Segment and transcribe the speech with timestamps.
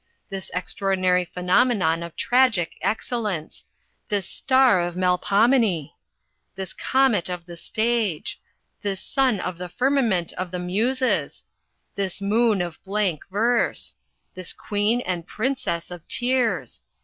[0.29, 3.65] This extraordinary phenomenon of tragic excellence!
[4.09, 5.91] this star of Melpomene!
[6.55, 8.41] this comet of the stage!
[8.81, 11.43] this sun of the firmament of the Muses!
[11.93, 13.95] this moon of blank verse!
[14.33, 16.81] this queen and princess of tears!